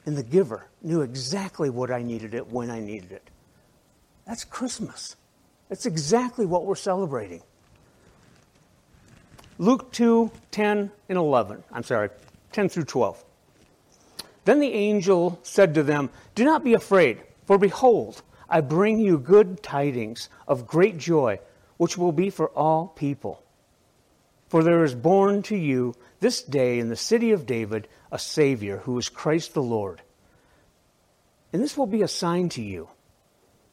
And 0.06 0.18
the 0.18 0.24
giver 0.24 0.66
knew 0.82 1.02
exactly 1.02 1.70
what 1.70 1.92
I 1.92 2.02
needed 2.02 2.34
it 2.34 2.48
when 2.48 2.72
I 2.72 2.80
needed 2.80 3.12
it. 3.12 3.30
That's 4.26 4.44
Christmas. 4.44 5.16
That's 5.70 5.86
exactly 5.86 6.46
what 6.46 6.66
we're 6.66 6.76
celebrating. 6.76 7.44
Luke 9.62 9.92
2 9.92 10.32
10 10.50 10.92
and 11.08 11.18
11. 11.20 11.64
I'm 11.72 11.84
sorry, 11.84 12.10
10 12.52 12.70
through 12.70 12.86
12. 12.86 13.24
Then 14.44 14.60
the 14.60 14.74
angel 14.74 15.40
said 15.44 15.76
to 15.76 15.84
them, 15.84 16.10
Do 16.34 16.44
not 16.44 16.64
be 16.64 16.74
afraid, 16.74 17.22
for 17.46 17.60
behold, 17.60 18.24
I 18.50 18.62
bring 18.62 18.98
you 18.98 19.20
good 19.20 19.62
tidings 19.62 20.30
of 20.48 20.66
great 20.66 20.98
joy, 20.98 21.40
which 21.78 21.96
will 21.96 22.12
be 22.12 22.32
for 22.32 22.50
all 22.50 22.88
people. 22.88 23.40
For 24.50 24.64
there 24.64 24.84
is 24.84 24.96
born 24.96 25.44
to 25.44 25.56
you 25.56 25.94
this 26.22 26.42
day 26.42 26.80
in 26.80 26.90
the 26.90 26.96
city 26.96 27.32
of 27.32 27.46
David 27.46 27.88
a 28.12 28.18
Savior 28.18 28.78
who 28.78 28.98
is 28.98 29.10
Christ 29.10 29.54
the 29.54 29.62
Lord. 29.62 30.02
And 31.54 31.62
this 31.62 31.78
will 31.78 31.86
be 31.86 32.02
a 32.02 32.08
sign 32.08 32.50
to 32.50 32.64
you. 32.64 32.90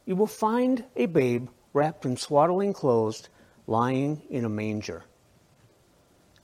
You 0.04 0.16
will 0.16 0.26
find 0.26 0.84
a 0.96 1.06
babe 1.06 1.48
wrapped 1.72 2.04
in 2.04 2.18
swaddling 2.18 2.74
clothes, 2.74 3.26
lying 3.66 4.20
in 4.28 4.44
a 4.44 4.50
manger. 4.50 5.04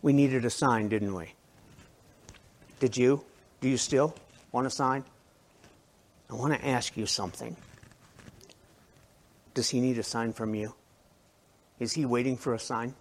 We 0.04 0.12
needed 0.12 0.44
a 0.44 0.50
sign, 0.50 0.90
didn't 0.90 1.14
we? 1.14 1.32
Did 2.78 2.94
you? 2.94 3.24
Do 3.62 3.70
you 3.70 3.78
still 3.78 4.14
want 4.52 4.66
a 4.66 4.70
sign? 4.70 5.02
I 6.28 6.34
want 6.34 6.52
to 6.52 6.62
ask 6.62 6.94
you 6.94 7.06
something. 7.06 7.56
Does 9.54 9.70
he 9.70 9.80
need 9.80 9.96
a 9.96 10.02
sign 10.02 10.34
from 10.34 10.54
you? 10.54 10.74
Is 11.80 11.94
he 11.94 12.04
waiting 12.04 12.36
for 12.36 12.52
a 12.52 12.58
sign? 12.58 12.94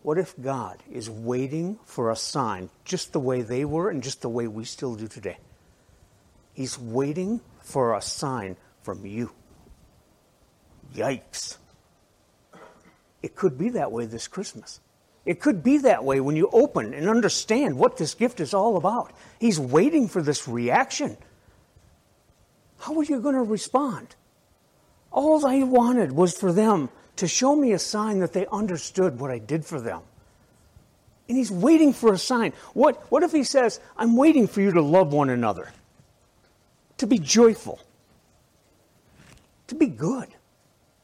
What 0.00 0.16
if 0.16 0.34
God 0.40 0.82
is 0.90 1.10
waiting 1.10 1.78
for 1.84 2.10
a 2.10 2.16
sign 2.16 2.70
just 2.86 3.12
the 3.12 3.20
way 3.20 3.42
they 3.42 3.66
were 3.66 3.90
and 3.90 4.02
just 4.02 4.22
the 4.22 4.30
way 4.30 4.46
we 4.46 4.64
still 4.64 4.94
do 4.94 5.06
today? 5.06 5.36
He's 6.54 6.78
waiting 6.78 7.42
for 7.60 7.94
a 7.94 8.00
sign 8.00 8.56
from 8.80 9.04
you. 9.04 9.32
Yikes. 10.94 11.58
It 13.22 13.36
could 13.36 13.58
be 13.58 13.68
that 13.68 13.92
way 13.92 14.06
this 14.06 14.26
Christmas. 14.26 14.80
It 15.24 15.40
could 15.40 15.62
be 15.62 15.78
that 15.78 16.04
way 16.04 16.20
when 16.20 16.36
you 16.36 16.48
open 16.52 16.94
and 16.94 17.08
understand 17.08 17.76
what 17.76 17.96
this 17.96 18.14
gift 18.14 18.40
is 18.40 18.54
all 18.54 18.76
about. 18.76 19.12
He's 19.38 19.60
waiting 19.60 20.08
for 20.08 20.22
this 20.22 20.48
reaction. 20.48 21.16
How 22.78 22.98
are 22.98 23.04
you 23.04 23.20
going 23.20 23.34
to 23.34 23.42
respond? 23.42 24.16
All 25.12 25.44
I 25.44 25.62
wanted 25.62 26.12
was 26.12 26.36
for 26.36 26.52
them 26.52 26.88
to 27.16 27.28
show 27.28 27.54
me 27.54 27.72
a 27.72 27.78
sign 27.78 28.20
that 28.20 28.32
they 28.32 28.46
understood 28.50 29.20
what 29.20 29.30
I 29.30 29.38
did 29.38 29.64
for 29.64 29.80
them. 29.80 30.00
And 31.28 31.36
he's 31.36 31.50
waiting 31.50 31.92
for 31.92 32.12
a 32.12 32.18
sign. 32.18 32.54
What, 32.72 33.10
what 33.10 33.22
if 33.22 33.30
he 33.30 33.44
says, 33.44 33.78
I'm 33.96 34.16
waiting 34.16 34.48
for 34.48 34.62
you 34.62 34.72
to 34.72 34.80
love 34.80 35.12
one 35.12 35.28
another, 35.28 35.70
to 36.96 37.06
be 37.06 37.18
joyful, 37.18 37.78
to 39.66 39.74
be 39.74 39.86
good? 39.86 40.28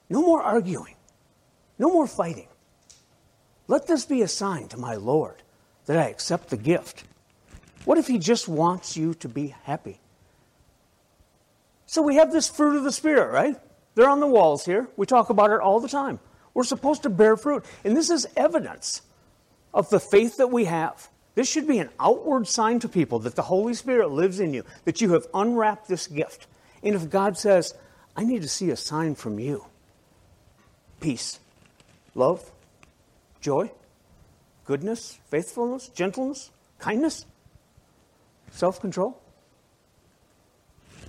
No 0.08 0.22
more 0.22 0.42
arguing, 0.42 0.94
no 1.78 1.90
more 1.92 2.06
fighting. 2.06 2.48
Let 3.68 3.86
this 3.86 4.04
be 4.04 4.22
a 4.22 4.28
sign 4.28 4.68
to 4.68 4.76
my 4.76 4.94
Lord 4.94 5.42
that 5.86 5.98
I 5.98 6.08
accept 6.08 6.50
the 6.50 6.56
gift. 6.56 7.04
What 7.84 7.98
if 7.98 8.06
he 8.06 8.18
just 8.18 8.48
wants 8.48 8.96
you 8.96 9.14
to 9.14 9.28
be 9.28 9.54
happy? 9.64 10.00
So 11.86 12.02
we 12.02 12.16
have 12.16 12.32
this 12.32 12.48
fruit 12.48 12.76
of 12.76 12.84
the 12.84 12.92
Spirit, 12.92 13.32
right? 13.32 13.56
They're 13.94 14.08
on 14.08 14.20
the 14.20 14.26
walls 14.26 14.64
here. 14.64 14.88
We 14.96 15.06
talk 15.06 15.30
about 15.30 15.50
it 15.50 15.60
all 15.60 15.80
the 15.80 15.88
time. 15.88 16.18
We're 16.52 16.64
supposed 16.64 17.04
to 17.04 17.10
bear 17.10 17.36
fruit. 17.36 17.64
And 17.84 17.96
this 17.96 18.10
is 18.10 18.26
evidence 18.36 19.02
of 19.72 19.88
the 19.90 20.00
faith 20.00 20.38
that 20.38 20.50
we 20.50 20.64
have. 20.64 21.08
This 21.34 21.48
should 21.48 21.66
be 21.66 21.78
an 21.78 21.90
outward 22.00 22.48
sign 22.48 22.80
to 22.80 22.88
people 22.88 23.18
that 23.20 23.36
the 23.36 23.42
Holy 23.42 23.74
Spirit 23.74 24.10
lives 24.10 24.40
in 24.40 24.54
you, 24.54 24.64
that 24.84 25.00
you 25.00 25.12
have 25.12 25.26
unwrapped 25.34 25.86
this 25.86 26.06
gift. 26.06 26.46
And 26.82 26.94
if 26.94 27.10
God 27.10 27.36
says, 27.36 27.74
I 28.16 28.24
need 28.24 28.42
to 28.42 28.48
see 28.48 28.70
a 28.70 28.76
sign 28.76 29.14
from 29.14 29.38
you 29.38 29.66
peace, 31.00 31.38
love, 32.14 32.50
joy, 33.40 33.70
goodness, 34.64 35.18
faithfulness, 35.30 35.88
gentleness, 35.88 36.50
kindness, 36.78 37.26
self 38.50 38.80
control, 38.80 39.20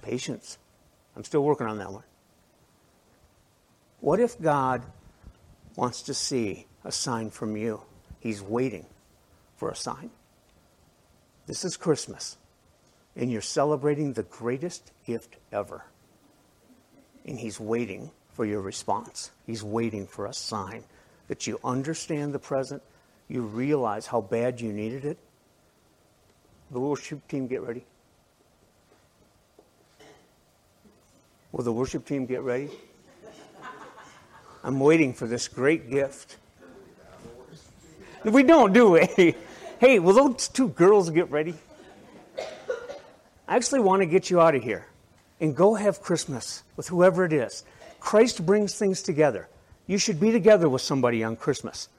patience. 0.01 0.57
I'm 1.15 1.23
still 1.23 1.43
working 1.43 1.67
on 1.67 1.77
that 1.79 1.91
one. 1.91 2.03
What 3.99 4.19
if 4.19 4.39
God 4.39 4.83
wants 5.75 6.03
to 6.03 6.13
see 6.13 6.67
a 6.85 6.91
sign 6.91 7.31
from 7.31 7.57
you? 7.57 7.81
He's 8.19 8.41
waiting 8.41 8.85
for 9.55 9.69
a 9.69 9.75
sign. 9.75 10.11
This 11.47 11.65
is 11.65 11.77
Christmas, 11.77 12.37
and 13.15 13.31
you're 13.31 13.41
celebrating 13.41 14.13
the 14.13 14.23
greatest 14.23 14.91
gift 15.05 15.37
ever. 15.51 15.85
And 17.25 17.39
He's 17.39 17.59
waiting 17.59 18.11
for 18.33 18.45
your 18.45 18.61
response. 18.61 19.31
He's 19.45 19.63
waiting 19.63 20.05
for 20.05 20.27
a 20.27 20.33
sign 20.33 20.83
that 21.27 21.47
you 21.47 21.59
understand 21.63 22.33
the 22.33 22.39
present, 22.39 22.81
you 23.27 23.41
realize 23.41 24.07
how 24.07 24.21
bad 24.21 24.61
you 24.61 24.71
needed 24.71 25.05
it. 25.05 25.17
The 26.71 26.79
worship 26.79 27.27
team 27.27 27.47
get 27.47 27.61
ready. 27.61 27.85
Will 31.51 31.63
the 31.63 31.73
worship 31.73 32.05
team 32.05 32.25
get 32.25 32.41
ready? 32.41 32.69
I'm 34.63 34.79
waiting 34.79 35.13
for 35.13 35.27
this 35.27 35.47
great 35.47 35.89
gift. 35.89 36.37
We 38.23 38.43
don't, 38.43 38.73
do 38.73 38.91
we? 38.91 39.35
Hey, 39.79 39.99
will 39.99 40.13
those 40.13 40.47
two 40.47 40.69
girls 40.69 41.11
get 41.11 41.29
ready? 41.29 41.53
I 43.47 43.55
actually 43.55 43.81
want 43.81 44.01
to 44.01 44.07
get 44.07 44.31
you 44.31 44.41
out 44.41 44.55
of 44.55 44.63
here 44.63 44.87
and 45.39 45.55
go 45.55 45.75
have 45.75 46.01
Christmas 46.01 46.63
with 46.75 46.87
whoever 46.87 47.25
it 47.25 47.31
is. 47.31 47.63
Christ 47.99 48.43
brings 48.43 48.73
things 48.73 49.03
together. 49.03 49.47
You 49.87 49.97
should 49.97 50.19
be 50.19 50.31
together 50.31 50.69
with 50.69 50.81
somebody 50.81 51.23
on 51.23 51.35
Christmas. 51.35 51.89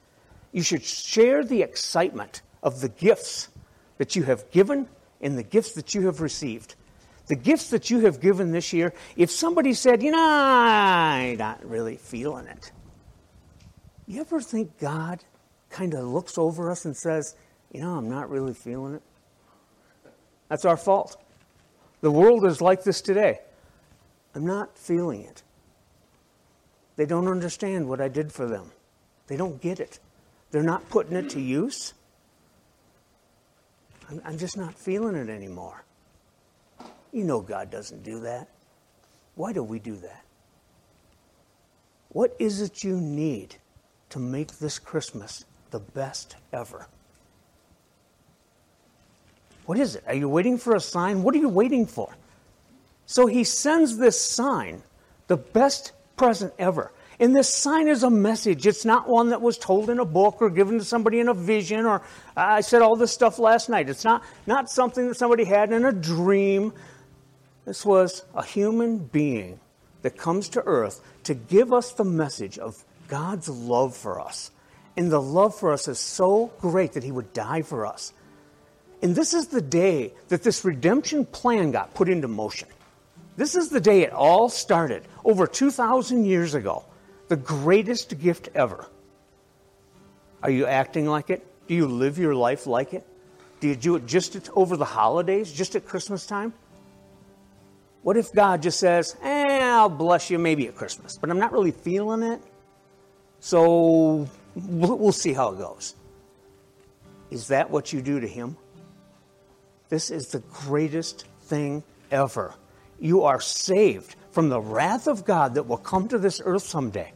You 0.51 0.63
should 0.63 0.83
share 0.83 1.43
the 1.43 1.63
excitement 1.63 2.41
of 2.63 2.81
the 2.81 2.89
gifts 2.89 3.49
that 3.97 4.15
you 4.15 4.23
have 4.23 4.49
given 4.51 4.87
and 5.21 5.37
the 5.37 5.43
gifts 5.43 5.73
that 5.73 5.93
you 5.93 6.05
have 6.05 6.21
received 6.21 6.75
the 7.29 7.35
gifts 7.35 7.69
that 7.69 7.91
you 7.91 7.99
have 8.01 8.19
given 8.19 8.51
this 8.51 8.73
year, 8.73 8.91
if 9.15 9.29
somebody 9.29 9.73
said, 9.73 10.01
you 10.01 10.11
know, 10.11 10.19
I'm 10.19 11.37
not 11.37 11.63
really 11.63 11.95
feeling 11.95 12.47
it, 12.47 12.71
you 14.07 14.19
ever 14.19 14.41
think 14.41 14.79
God 14.79 15.23
kind 15.69 15.93
of 15.93 16.05
looks 16.05 16.39
over 16.39 16.71
us 16.71 16.85
and 16.85 16.97
says, 16.97 17.35
you 17.71 17.81
know, 17.81 17.95
I'm 17.95 18.09
not 18.09 18.31
really 18.31 18.55
feeling 18.55 18.95
it? 18.95 19.03
That's 20.49 20.65
our 20.65 20.75
fault. 20.75 21.23
The 22.01 22.09
world 22.09 22.45
is 22.45 22.61
like 22.61 22.83
this 22.83 22.99
today. 22.99 23.41
I'm 24.33 24.47
not 24.47 24.75
feeling 24.75 25.21
it. 25.21 25.43
They 26.99 27.05
don't 27.05 27.29
understand 27.29 27.87
what 27.87 28.01
I 28.01 28.09
did 28.09 28.29
for 28.29 28.45
them. 28.45 28.71
They 29.27 29.37
don't 29.37 29.61
get 29.61 29.79
it. 29.79 29.99
They're 30.51 30.61
not 30.61 30.89
putting 30.89 31.15
it 31.15 31.29
to 31.29 31.39
use. 31.39 31.93
I'm, 34.09 34.21
I'm 34.25 34.37
just 34.37 34.57
not 34.57 34.73
feeling 34.73 35.15
it 35.15 35.29
anymore. 35.29 35.85
You 37.13 37.23
know 37.23 37.39
God 37.39 37.71
doesn't 37.71 38.03
do 38.03 38.19
that. 38.19 38.49
Why 39.35 39.53
do 39.53 39.63
we 39.63 39.79
do 39.79 39.95
that? 39.95 40.25
What 42.09 42.35
is 42.37 42.59
it 42.59 42.83
you 42.83 42.97
need 42.97 43.55
to 44.09 44.19
make 44.19 44.59
this 44.59 44.77
Christmas 44.77 45.45
the 45.71 45.79
best 45.79 46.35
ever? 46.51 46.85
What 49.67 49.79
is 49.79 49.95
it? 49.95 50.03
Are 50.05 50.15
you 50.15 50.27
waiting 50.27 50.57
for 50.57 50.75
a 50.75 50.81
sign? 50.81 51.23
What 51.23 51.33
are 51.33 51.37
you 51.37 51.47
waiting 51.47 51.85
for? 51.85 52.13
So 53.05 53.25
he 53.25 53.45
sends 53.45 53.95
this 53.95 54.19
sign, 54.19 54.83
the 55.27 55.37
best 55.37 55.93
present 56.19 56.53
ever. 56.59 56.91
And 57.17 57.35
this 57.35 57.53
sign 57.53 57.87
is 57.87 58.03
a 58.03 58.09
message. 58.09 58.67
It's 58.67 58.85
not 58.85 59.07
one 59.07 59.29
that 59.29 59.41
was 59.41 59.57
told 59.57 59.89
in 59.89 59.99
a 59.99 60.05
book 60.05 60.41
or 60.41 60.49
given 60.49 60.77
to 60.77 60.85
somebody 60.85 61.19
in 61.19 61.29
a 61.29 61.33
vision 61.33 61.85
or 61.85 62.01
I 62.35 62.61
said 62.61 62.81
all 62.81 62.95
this 62.97 63.11
stuff 63.11 63.39
last 63.39 63.69
night. 63.69 63.89
It's 63.89 64.03
not, 64.03 64.23
not 64.45 64.69
something 64.69 65.07
that 65.07 65.15
somebody 65.15 65.45
had 65.45 65.71
in 65.71 65.85
a 65.85 65.93
dream. 65.93 66.73
This 67.65 67.85
was 67.85 68.23
a 68.35 68.43
human 68.43 68.97
being 68.99 69.59
that 70.01 70.17
comes 70.17 70.49
to 70.49 70.63
earth 70.65 71.01
to 71.23 71.33
give 71.33 71.73
us 71.73 71.93
the 71.93 72.05
message 72.05 72.59
of 72.59 72.83
God's 73.07 73.49
love 73.49 73.95
for 73.95 74.19
us. 74.19 74.51
And 74.97 75.09
the 75.09 75.21
love 75.21 75.55
for 75.55 75.71
us 75.71 75.87
is 75.87 75.99
so 75.99 76.51
great 76.59 76.93
that 76.93 77.03
he 77.03 77.11
would 77.11 77.31
die 77.33 77.61
for 77.61 77.85
us. 77.85 78.13
And 79.01 79.15
this 79.15 79.33
is 79.33 79.47
the 79.47 79.61
day 79.61 80.11
that 80.27 80.43
this 80.43 80.65
redemption 80.65 81.25
plan 81.25 81.71
got 81.71 81.93
put 81.93 82.09
into 82.09 82.27
motion. 82.27 82.67
This 83.39 83.55
is 83.55 83.69
the 83.69 83.79
day 83.79 84.01
it 84.01 84.11
all 84.11 84.49
started, 84.49 85.03
over 85.23 85.47
2,000 85.47 86.25
years 86.25 86.55
ago. 86.55 86.83
The 87.29 87.37
greatest 87.37 88.19
gift 88.19 88.49
ever. 88.53 88.85
Are 90.43 90.49
you 90.49 90.65
acting 90.65 91.05
like 91.05 91.29
it? 91.29 91.47
Do 91.65 91.73
you 91.73 91.87
live 91.87 92.17
your 92.17 92.35
life 92.35 92.67
like 92.67 92.93
it? 92.93 93.07
Do 93.61 93.69
you 93.69 93.77
do 93.77 93.95
it 93.95 94.05
just 94.05 94.49
over 94.57 94.75
the 94.75 94.83
holidays, 94.83 95.53
just 95.53 95.77
at 95.77 95.85
Christmas 95.85 96.25
time? 96.25 96.51
What 98.01 98.17
if 98.17 98.33
God 98.33 98.61
just 98.61 98.77
says, 98.77 99.15
eh, 99.23 99.61
I'll 99.63 99.87
bless 99.87 100.29
you 100.29 100.37
maybe 100.37 100.67
at 100.67 100.75
Christmas, 100.75 101.17
but 101.17 101.29
I'm 101.29 101.39
not 101.39 101.53
really 101.53 101.71
feeling 101.71 102.23
it, 102.23 102.41
so 103.39 104.27
we'll 104.53 105.13
see 105.13 105.31
how 105.31 105.53
it 105.53 105.59
goes. 105.59 105.95
Is 107.31 107.47
that 107.47 107.69
what 107.69 107.93
you 107.93 108.01
do 108.01 108.19
to 108.19 108.27
Him? 108.27 108.57
This 109.87 110.11
is 110.11 110.27
the 110.27 110.39
greatest 110.39 111.25
thing 111.43 111.83
ever. 112.11 112.53
You 112.99 113.23
are 113.23 113.41
saved 113.41 114.15
from 114.31 114.49
the 114.49 114.61
wrath 114.61 115.07
of 115.07 115.25
God 115.25 115.55
that 115.55 115.67
will 115.67 115.77
come 115.77 116.07
to 116.09 116.17
this 116.17 116.41
earth 116.43 116.63
someday. 116.63 117.11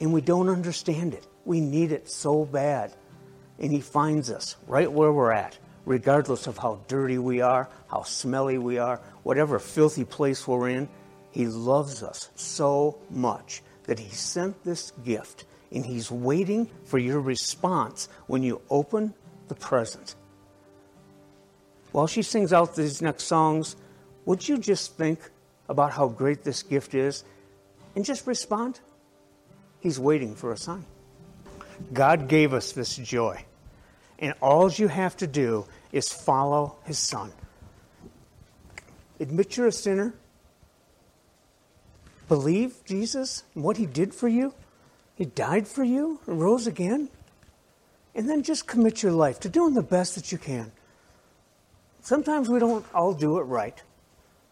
And 0.00 0.12
we 0.12 0.20
don't 0.20 0.48
understand 0.48 1.14
it. 1.14 1.26
We 1.44 1.60
need 1.60 1.92
it 1.92 2.08
so 2.08 2.44
bad. 2.44 2.94
And 3.58 3.72
He 3.72 3.80
finds 3.80 4.30
us 4.30 4.56
right 4.66 4.90
where 4.90 5.12
we're 5.12 5.32
at, 5.32 5.58
regardless 5.84 6.46
of 6.46 6.58
how 6.58 6.80
dirty 6.88 7.18
we 7.18 7.40
are, 7.40 7.68
how 7.88 8.02
smelly 8.02 8.58
we 8.58 8.78
are, 8.78 9.00
whatever 9.22 9.58
filthy 9.58 10.04
place 10.04 10.46
we're 10.46 10.68
in. 10.68 10.88
He 11.30 11.46
loves 11.46 12.02
us 12.02 12.30
so 12.34 12.98
much 13.10 13.62
that 13.84 13.98
He 13.98 14.10
sent 14.10 14.64
this 14.64 14.92
gift, 15.04 15.44
and 15.70 15.84
He's 15.84 16.10
waiting 16.10 16.68
for 16.84 16.98
your 16.98 17.20
response 17.20 18.08
when 18.26 18.42
you 18.42 18.60
open 18.68 19.14
the 19.48 19.54
present. 19.54 20.14
While 21.92 22.06
she 22.06 22.22
sings 22.22 22.52
out 22.52 22.76
these 22.76 23.00
next 23.00 23.24
songs, 23.24 23.76
would 24.26 24.46
you 24.46 24.58
just 24.58 24.96
think 24.96 25.20
about 25.68 25.92
how 25.92 26.08
great 26.08 26.44
this 26.44 26.62
gift 26.62 26.94
is 26.94 27.24
and 27.94 28.04
just 28.04 28.26
respond? 28.26 28.80
He's 29.80 29.98
waiting 29.98 30.34
for 30.34 30.52
a 30.52 30.56
sign. 30.56 30.84
God 31.92 32.28
gave 32.28 32.52
us 32.52 32.72
this 32.72 32.96
joy. 32.96 33.44
And 34.18 34.34
all 34.40 34.70
you 34.70 34.88
have 34.88 35.16
to 35.18 35.26
do 35.26 35.66
is 35.92 36.12
follow 36.12 36.76
his 36.84 36.98
son. 36.98 37.32
Admit 39.20 39.56
you're 39.56 39.68
a 39.68 39.72
sinner. 39.72 40.14
Believe 42.28 42.84
Jesus 42.84 43.44
and 43.54 43.62
what 43.62 43.76
he 43.76 43.86
did 43.86 44.14
for 44.14 44.26
you. 44.26 44.54
He 45.14 45.24
died 45.24 45.68
for 45.68 45.84
you 45.84 46.20
rose 46.26 46.66
again. 46.66 47.08
And 48.14 48.28
then 48.28 48.42
just 48.42 48.66
commit 48.66 49.02
your 49.02 49.12
life 49.12 49.40
to 49.40 49.48
doing 49.48 49.74
the 49.74 49.82
best 49.82 50.14
that 50.14 50.32
you 50.32 50.38
can. 50.38 50.72
Sometimes 52.00 52.48
we 52.48 52.58
don't 52.58 52.84
all 52.94 53.12
do 53.12 53.38
it 53.38 53.42
right. 53.42 53.82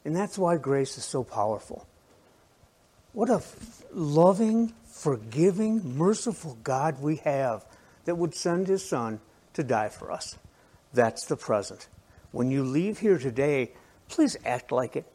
And 0.04 0.14
that's 0.14 0.38
why 0.38 0.56
grace 0.56 0.99
is 0.99 1.04
so 1.04 1.25
powerful. 1.25 1.87
What 3.12 3.30
a 3.30 3.42
loving, 3.92 4.75
forgiving, 4.87 5.96
merciful 5.96 6.58
God 6.62 7.00
we 7.00 7.16
have 7.16 7.64
that 8.04 8.16
would 8.16 8.34
send 8.34 8.66
his 8.66 8.87
son 8.87 9.20
to 9.54 9.62
die 9.62 9.88
for 9.88 10.11
us. 10.11 10.37
That's 10.92 11.25
the 11.26 11.37
present. 11.37 11.88
When 12.32 12.50
you 12.50 12.64
leave 12.64 12.99
here 12.99 13.18
today, 13.18 13.73
please 14.08 14.37
act 14.44 14.73
like 14.73 14.96
it. 14.96 15.06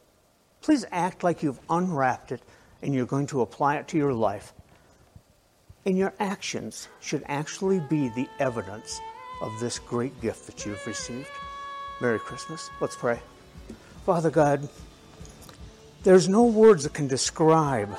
Please 0.62 0.86
act 0.92 1.24
like 1.24 1.44
you've 1.44 1.60
unwrapped 1.70 2.32
it 2.32 2.42
and 2.82 2.94
you're 2.94 3.06
going 3.06 3.28
to 3.28 3.42
apply 3.42 3.76
it 3.76 3.88
to 3.90 3.98
your 3.98 4.14
life. 4.14 4.54
And 5.86 5.98
your 5.98 6.14
actions 6.20 6.88
should 7.00 7.24
actually 7.28 7.80
be 7.80 8.10
the 8.10 8.28
evidence 8.40 9.00
of 9.42 9.60
this 9.60 9.80
great 9.80 10.20
gift 10.22 10.48
that 10.48 10.66
you've 10.66 10.86
received. 10.86 11.30
Merry 12.02 12.20
Christmas. 12.20 12.70
Let's 12.80 12.96
pray. 12.96 13.20
Father 14.06 14.30
God, 14.30 14.68
there's 16.04 16.30
no 16.30 16.44
words 16.44 16.84
that 16.84 16.94
can 16.94 17.08
describe 17.08 17.90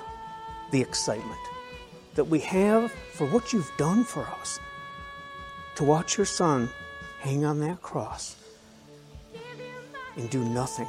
the 0.71 0.81
excitement 0.81 1.41
that 2.15 2.25
we 2.25 2.41
have 2.41 2.93
for 3.13 3.27
what 3.27 3.53
you've 3.53 3.71
done 3.77 4.05
for 4.05 4.27
us 4.27 4.59
to 5.77 5.85
watch 5.85 6.17
your 6.17 6.27
son 6.27 6.69
hang 7.21 7.45
on 7.45 7.61
that 7.61 7.83
cross 7.83 8.37
and 10.17 10.29
do 10.31 10.45
nothing. 10.45 10.89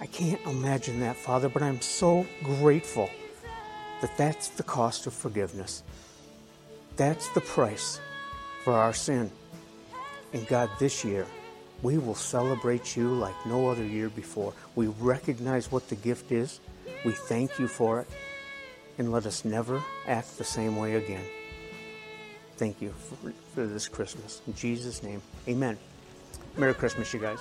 I 0.00 0.06
can't 0.06 0.40
imagine 0.46 1.00
that, 1.00 1.16
Father, 1.16 1.48
but 1.48 1.62
I'm 1.62 1.80
so 1.80 2.26
grateful 2.42 3.08
that 4.00 4.16
that's 4.16 4.48
the 4.48 4.62
cost 4.62 5.06
of 5.06 5.14
forgiveness. 5.14 5.82
That's 6.96 7.28
the 7.30 7.40
price 7.40 8.00
for 8.64 8.74
our 8.74 8.92
sin. 8.92 9.30
And 10.32 10.46
God, 10.46 10.70
this 10.78 11.04
year, 11.04 11.26
we 11.82 11.98
will 11.98 12.14
celebrate 12.14 12.96
you 12.96 13.08
like 13.14 13.34
no 13.46 13.68
other 13.68 13.84
year 13.84 14.08
before. 14.08 14.52
We 14.74 14.86
recognize 14.86 15.70
what 15.70 15.88
the 15.88 15.96
gift 15.96 16.32
is. 16.32 16.60
We 17.04 17.12
thank 17.12 17.58
you 17.58 17.68
for 17.68 18.00
it. 18.00 18.08
And 18.96 19.10
let 19.10 19.26
us 19.26 19.44
never 19.44 19.82
act 20.06 20.38
the 20.38 20.44
same 20.44 20.76
way 20.76 20.94
again. 20.94 21.24
Thank 22.56 22.80
you 22.80 22.90
for, 22.92 23.32
for 23.54 23.66
this 23.66 23.88
Christmas. 23.88 24.40
In 24.46 24.54
Jesus' 24.54 25.02
name, 25.02 25.20
amen. 25.48 25.76
Merry 26.56 26.74
Christmas, 26.74 27.12
you 27.12 27.20
guys. 27.20 27.38